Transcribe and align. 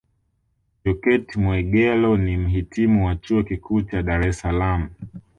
Jokate 0.85 1.39
Mwegelo 1.39 2.17
ni 2.17 2.37
Mhitimu 2.37 3.15
Chuo 3.15 3.43
Kikuu 3.43 3.81
cha 3.81 4.03
Dar 4.03 4.27
Es 4.27 4.39
Salaam 4.39 4.89